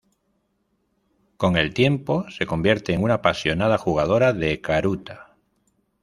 Con 1.37 1.57
el 1.57 1.75
tiempo 1.75 2.25
se 2.31 2.47
convierte 2.47 2.91
en 2.93 3.03
una 3.03 3.13
apasionada 3.13 3.77
jugadora 3.77 4.33
de 4.33 4.59
karuta. 4.59 5.35